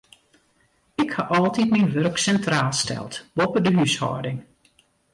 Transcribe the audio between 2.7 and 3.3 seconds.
steld,